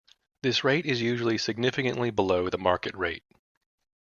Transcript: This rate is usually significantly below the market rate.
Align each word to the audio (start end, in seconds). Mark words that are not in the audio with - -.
This 0.41 0.63
rate 0.63 0.87
is 0.87 0.99
usually 0.99 1.37
significantly 1.37 2.09
below 2.09 2.49
the 2.49 2.57
market 2.57 2.95
rate. 2.95 3.21